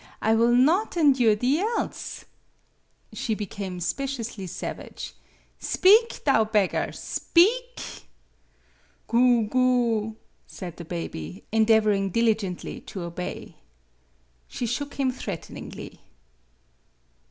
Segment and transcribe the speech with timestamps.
[0.19, 2.25] I will not endure the* else."
[3.13, 5.13] She became speciously savage.
[5.59, 7.77] "Speak, thou beggar, speak!"
[9.05, 10.15] "Goo goo,"
[10.47, 13.57] said the baby, endeavoring diligently to obey.
[14.47, 15.99] She shook him threateningly.